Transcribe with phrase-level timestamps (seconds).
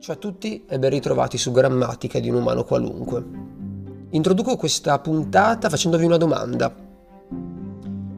[0.00, 3.22] Ciao a tutti e ben ritrovati su Grammatica di un umano qualunque.
[4.12, 6.74] Introduco questa puntata facendovi una domanda.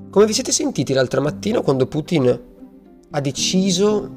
[0.08, 2.40] Come vi siete sentiti l'altra mattina quando Putin
[3.10, 4.10] ha deciso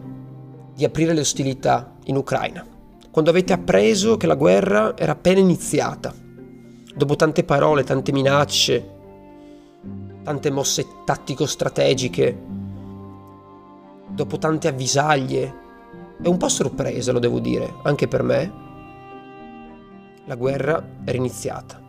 [0.75, 2.63] di aprire le ostilità in Ucraina?
[3.09, 6.13] Quando avete appreso che la guerra era appena iniziata?
[6.95, 8.89] Dopo tante parole, tante minacce,
[10.21, 12.37] tante mosse tattico-strategiche,
[14.13, 15.63] dopo tante avvisaglie,
[16.21, 18.63] è un po' sorpresa, lo devo dire, anche per me.
[20.25, 21.81] La guerra era iniziata.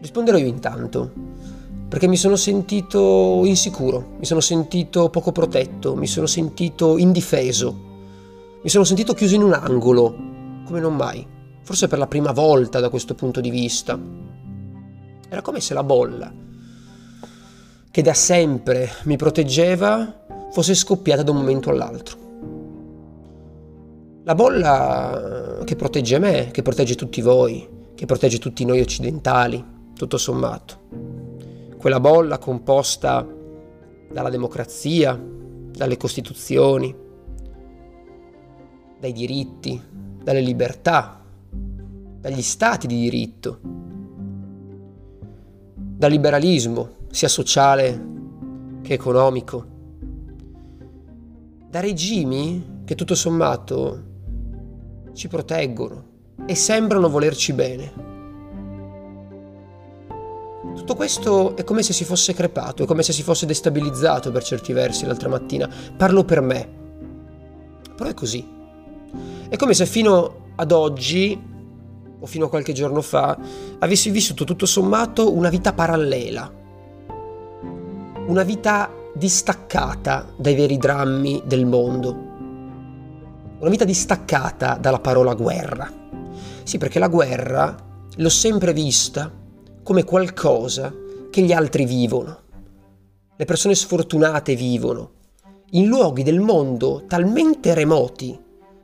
[0.00, 1.12] Risponderò io intanto,
[1.88, 7.90] perché mi sono sentito insicuro, mi sono sentito poco protetto, mi sono sentito indifeso,
[8.62, 10.14] mi sono sentito chiuso in un angolo,
[10.64, 11.26] come non mai,
[11.62, 13.98] forse per la prima volta da questo punto di vista.
[15.28, 16.32] Era come se la bolla,
[17.90, 22.21] che da sempre mi proteggeva, fosse scoppiata da un momento all'altro.
[24.24, 30.16] La bolla che protegge me, che protegge tutti voi, che protegge tutti noi occidentali, tutto
[30.16, 30.80] sommato.
[31.76, 33.26] Quella bolla composta
[34.12, 36.94] dalla democrazia, dalle costituzioni,
[39.00, 39.82] dai diritti,
[40.22, 41.20] dalle libertà,
[42.20, 43.58] dagli stati di diritto,
[45.74, 48.10] dal liberalismo, sia sociale
[48.82, 49.66] che economico,
[51.68, 54.10] da regimi che tutto sommato
[55.14, 56.10] ci proteggono
[56.46, 58.10] e sembrano volerci bene.
[60.74, 64.42] Tutto questo è come se si fosse crepato, è come se si fosse destabilizzato per
[64.42, 65.68] certi versi l'altra mattina.
[65.96, 66.68] Parlo per me.
[67.94, 68.48] Però è così.
[69.48, 71.50] È come se fino ad oggi,
[72.18, 73.36] o fino a qualche giorno fa,
[73.80, 76.50] avessi vissuto tutto sommato una vita parallela.
[78.26, 82.21] Una vita distaccata dai veri drammi del mondo
[83.62, 85.88] una vita distaccata dalla parola guerra.
[86.64, 87.76] Sì, perché la guerra
[88.16, 89.32] l'ho sempre vista
[89.84, 90.92] come qualcosa
[91.30, 92.38] che gli altri vivono.
[93.36, 95.12] Le persone sfortunate vivono
[95.70, 98.36] in luoghi del mondo talmente remoti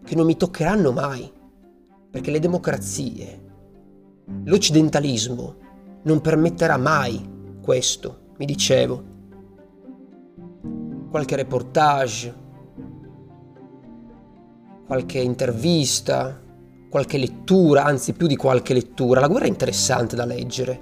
[0.05, 1.28] che non mi toccheranno mai,
[2.11, 3.41] perché le democrazie,
[4.44, 5.56] l'occidentalismo
[6.03, 9.03] non permetterà mai questo, mi dicevo.
[11.11, 12.33] Qualche reportage,
[14.88, 16.41] qualche intervista,
[16.88, 19.21] qualche lettura, anzi più di qualche lettura.
[19.21, 20.81] La guerra è interessante da leggere,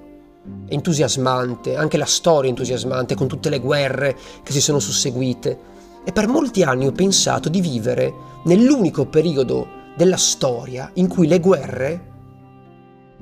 [0.69, 5.75] è entusiasmante, anche la storia è entusiasmante con tutte le guerre che si sono susseguite.
[6.05, 11.41] E per molti anni ho pensato di vivere nell'unico periodo della storia in cui le
[11.41, 12.13] guerre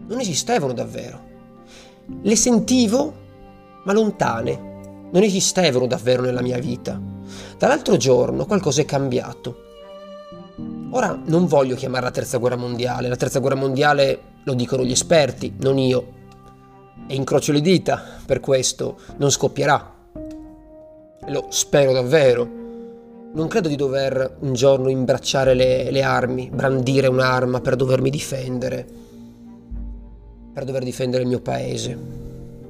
[0.07, 1.33] non esistevano davvero.
[2.21, 3.15] Le sentivo,
[3.85, 7.01] ma lontane, non esistevano davvero nella mia vita.
[7.57, 9.64] Dall'altro giorno qualcosa è cambiato.
[10.95, 15.53] Ora non voglio chiamarla terza guerra mondiale, la terza guerra mondiale lo dicono gli esperti,
[15.59, 16.13] non io.
[17.09, 19.93] E incrocio le dita, per questo non scoppierà.
[21.27, 22.49] Lo spero davvero.
[23.33, 28.87] Non credo di dover un giorno imbracciare le, le armi, brandire un'arma per dovermi difendere,
[30.53, 31.99] per dover difendere il mio paese.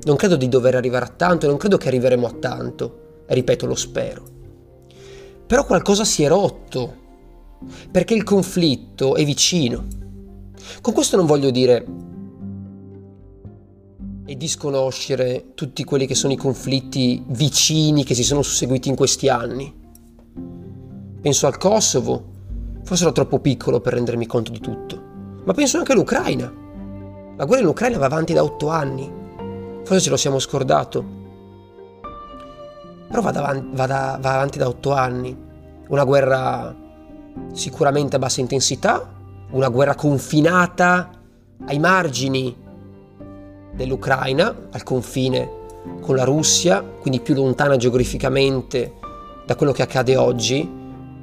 [0.02, 3.00] Non credo di dover arrivare a tanto non credo che arriveremo a tanto.
[3.26, 4.22] Ripeto, lo spero.
[5.46, 7.02] Però qualcosa si è rotto
[7.90, 9.84] perché il conflitto è vicino.
[10.80, 11.84] Con questo non voglio dire
[14.26, 19.28] e disconoscere tutti quelli che sono i conflitti vicini che si sono susseguiti in questi
[19.28, 19.72] anni.
[21.20, 22.32] Penso al Kosovo,
[22.82, 25.00] forse ero troppo piccolo per rendermi conto di tutto,
[25.44, 26.52] ma penso anche all'Ucraina.
[27.36, 29.10] La guerra in Ucraina va avanti da otto anni,
[29.84, 31.22] forse ce lo siamo scordato.
[33.08, 35.36] Però va, davanti, va, da, va avanti da otto anni,
[35.88, 36.74] una guerra
[37.52, 39.12] sicuramente a bassa intensità,
[39.50, 41.10] una guerra confinata
[41.66, 42.54] ai margini
[43.74, 45.62] dell'Ucraina, al confine
[46.00, 48.94] con la Russia, quindi più lontana geograficamente
[49.46, 50.68] da quello che accade oggi,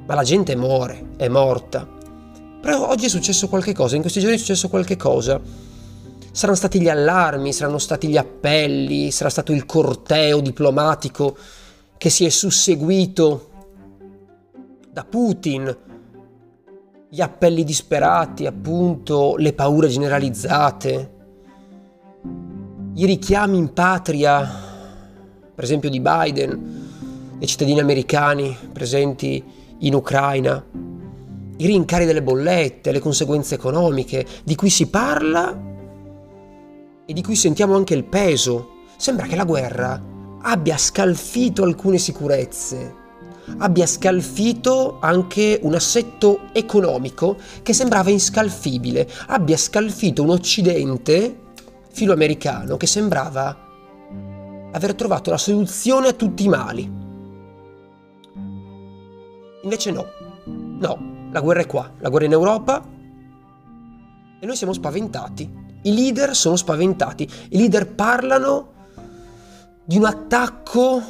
[0.06, 1.86] ma la gente muore, è morta.
[2.60, 5.40] Però oggi è successo qualche cosa, in questi giorni è successo qualche cosa.
[6.30, 11.36] Saranno stati gli allarmi, saranno stati gli appelli, sarà stato il corteo diplomatico
[11.98, 13.50] che si è susseguito
[14.90, 15.76] da Putin
[17.14, 21.10] gli appelli disperati, appunto, le paure generalizzate,
[22.94, 24.40] i richiami in patria,
[25.54, 29.44] per esempio di Biden, dei cittadini americani presenti
[29.80, 30.64] in Ucraina,
[31.58, 35.54] i rincari delle bollette, le conseguenze economiche, di cui si parla
[37.04, 38.70] e di cui sentiamo anche il peso.
[38.96, 40.02] Sembra che la guerra
[40.40, 43.00] abbia scalfito alcune sicurezze,
[43.58, 51.40] abbia scalfito anche un assetto economico che sembrava inscalfibile, abbia scalfito un Occidente
[51.90, 53.70] filoamericano che sembrava
[54.72, 57.00] aver trovato la soluzione a tutti i mali.
[59.62, 60.06] Invece no,
[60.46, 62.84] no, la guerra è qua, la guerra è in Europa
[64.40, 65.60] e noi siamo spaventati.
[65.82, 68.70] I leader sono spaventati, i leader parlano
[69.84, 71.02] di un attacco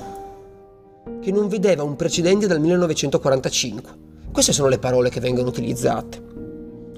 [1.21, 4.11] che non vedeva un precedente dal 1945.
[4.33, 6.31] Queste sono le parole che vengono utilizzate.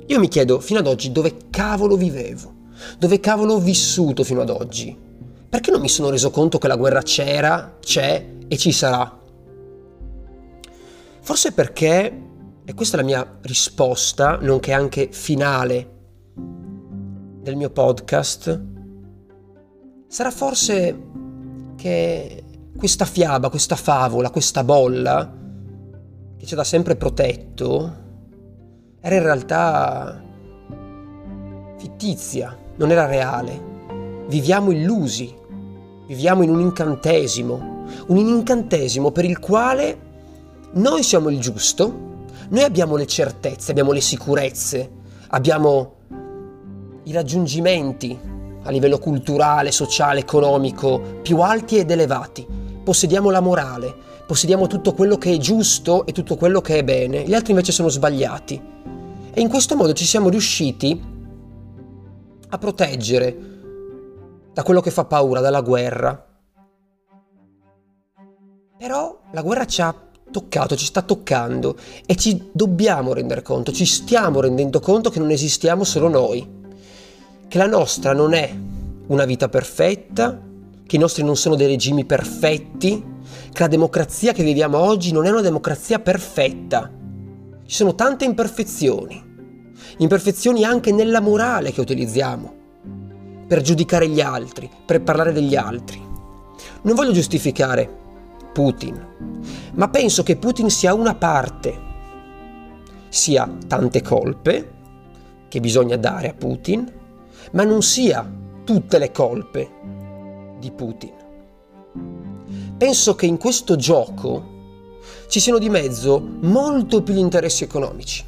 [0.06, 2.52] Io mi chiedo fino ad oggi dove cavolo vivevo,
[2.98, 4.96] dove cavolo ho vissuto fino ad oggi.
[5.48, 9.20] Perché non mi sono reso conto che la guerra c'era, c'è e ci sarà?
[11.20, 12.22] Forse perché,
[12.64, 15.90] e questa è la mia risposta, nonché anche finale
[16.34, 18.62] del mio podcast,
[20.06, 21.02] sarà forse
[21.76, 22.42] che
[22.76, 25.32] questa fiaba, questa favola, questa bolla
[26.36, 28.02] che ci ha da sempre protetto
[29.00, 30.22] era in realtà
[31.78, 33.72] fittizia, non era reale.
[34.28, 35.32] Viviamo illusi,
[36.06, 39.98] viviamo in un incantesimo, un incantesimo per il quale
[40.72, 42.12] noi siamo il giusto,
[42.48, 44.90] noi abbiamo le certezze, abbiamo le sicurezze,
[45.28, 45.92] abbiamo
[47.04, 48.18] i raggiungimenti
[48.62, 52.63] a livello culturale, sociale, economico più alti ed elevati.
[52.84, 53.94] Possediamo la morale,
[54.26, 57.72] possediamo tutto quello che è giusto e tutto quello che è bene, gli altri invece
[57.72, 58.62] sono sbagliati.
[59.32, 61.02] E in questo modo ci siamo riusciti
[62.50, 63.36] a proteggere
[64.52, 66.26] da quello che fa paura, dalla guerra.
[68.78, 69.94] Però la guerra ci ha
[70.30, 71.76] toccato, ci sta toccando
[72.06, 76.62] e ci dobbiamo rendere conto, ci stiamo rendendo conto che non esistiamo solo noi
[77.48, 78.52] che la nostra non è
[79.06, 80.40] una vita perfetta,
[80.86, 83.12] che i nostri non sono dei regimi perfetti,
[83.52, 86.90] che la democrazia che viviamo oggi non è una democrazia perfetta.
[87.66, 89.22] Ci sono tante imperfezioni,
[89.98, 92.54] imperfezioni anche nella morale che utilizziamo,
[93.46, 96.00] per giudicare gli altri, per parlare degli altri.
[96.82, 98.02] Non voglio giustificare
[98.52, 101.92] Putin, ma penso che Putin sia una parte,
[103.08, 104.72] sia tante colpe
[105.48, 106.92] che bisogna dare a Putin,
[107.52, 108.28] ma non sia
[108.64, 109.70] tutte le colpe
[110.64, 111.12] di Putin.
[112.78, 114.52] Penso che in questo gioco
[115.28, 118.24] ci siano di mezzo molto più gli interessi economici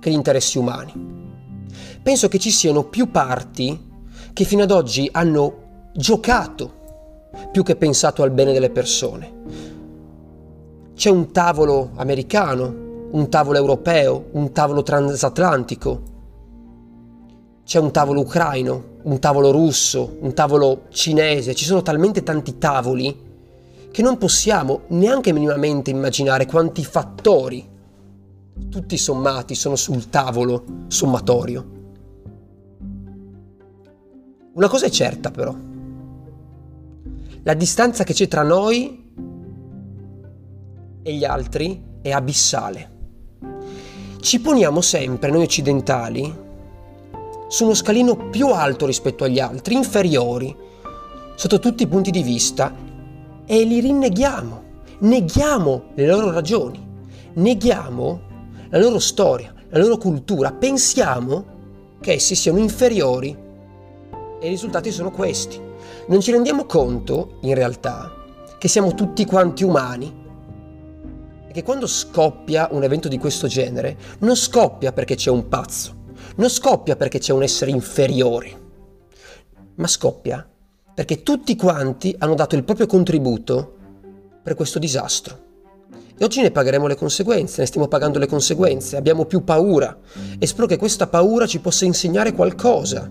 [0.00, 0.92] che gli interessi umani.
[2.02, 3.92] Penso che ci siano più parti
[4.32, 6.82] che fino ad oggi hanno giocato
[7.52, 9.32] più che pensato al bene delle persone.
[10.94, 16.13] C'è un tavolo americano, un tavolo europeo, un tavolo transatlantico
[17.64, 23.32] c'è un tavolo ucraino, un tavolo russo, un tavolo cinese, ci sono talmente tanti tavoli
[23.90, 27.66] che non possiamo neanche minimamente immaginare quanti fattori,
[28.68, 31.72] tutti sommati, sono sul tavolo sommatorio.
[34.54, 35.56] Una cosa è certa però,
[37.42, 39.12] la distanza che c'è tra noi
[41.02, 42.92] e gli altri è abissale.
[44.20, 46.43] Ci poniamo sempre, noi occidentali,
[47.48, 50.54] su uno scalino più alto rispetto agli altri, inferiori,
[51.34, 52.74] sotto tutti i punti di vista,
[53.46, 54.62] e li rinneghiamo,
[55.00, 56.82] neghiamo le loro ragioni,
[57.34, 58.20] neghiamo
[58.70, 61.52] la loro storia, la loro cultura, pensiamo
[62.00, 63.36] che essi siano inferiori.
[64.40, 65.60] E i risultati sono questi.
[66.08, 68.12] Non ci rendiamo conto, in realtà,
[68.58, 70.22] che siamo tutti quanti umani.
[71.48, 75.94] E che quando scoppia un evento di questo genere, non scoppia perché c'è un pazzo,
[76.36, 78.62] non scoppia perché c'è un essere inferiore,
[79.76, 80.48] ma scoppia
[80.94, 83.74] perché tutti quanti hanno dato il proprio contributo
[84.42, 85.42] per questo disastro.
[86.16, 89.98] E oggi ne pagheremo le conseguenze, ne stiamo pagando le conseguenze, abbiamo più paura
[90.38, 93.10] e spero che questa paura ci possa insegnare qualcosa.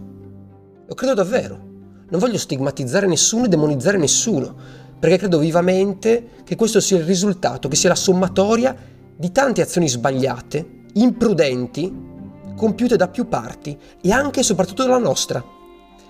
[0.85, 1.71] Lo credo davvero.
[2.09, 4.55] Non voglio stigmatizzare nessuno e demonizzare nessuno,
[4.97, 8.73] perché credo vivamente che questo sia il risultato, che sia la sommatoria
[9.17, 12.11] di tante azioni sbagliate, imprudenti,
[12.55, 15.43] compiute da più parti e anche e soprattutto dalla nostra,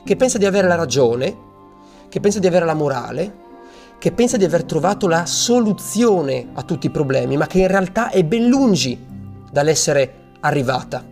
[0.03, 1.35] che pensa di avere la ragione,
[2.09, 3.41] che pensa di avere la morale,
[3.97, 8.09] che pensa di aver trovato la soluzione a tutti i problemi, ma che in realtà
[8.09, 8.99] è ben lungi
[9.49, 11.03] dall'essere arrivata.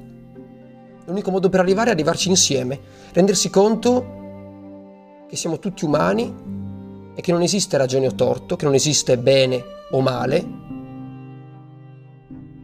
[1.06, 2.80] L'unico modo per arrivare è arrivarci insieme,
[3.14, 8.74] rendersi conto che siamo tutti umani e che non esiste ragione o torto, che non
[8.74, 10.46] esiste bene o male,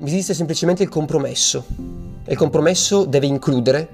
[0.03, 2.07] esiste semplicemente il compromesso.
[2.29, 3.89] E il compromesso deve includere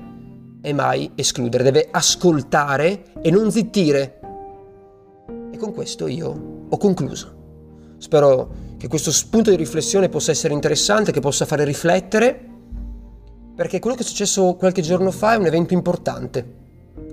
[0.59, 4.19] e mai escludere, deve ascoltare e non zittire.
[5.51, 7.41] E con questo io ho concluso.
[7.97, 12.49] Spero che questo spunto di riflessione possa essere interessante, che possa fare riflettere,
[13.55, 16.55] perché quello che è successo qualche giorno fa è un evento importante,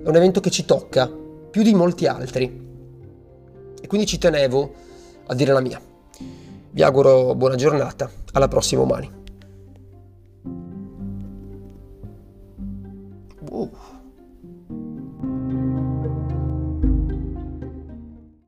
[0.03, 2.69] è un evento che ci tocca più di molti altri
[3.79, 4.73] e quindi ci tenevo
[5.27, 5.79] a dire la mia.
[6.71, 9.20] Vi auguro buona giornata, alla prossima umani.